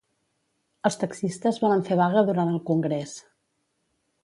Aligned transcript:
Els 0.89 0.97
taxistes 1.03 1.59
volen 1.65 1.85
fer 1.91 1.99
vaga 2.01 2.25
durant 2.31 2.51
el 2.57 2.59
congrés. 2.73 3.17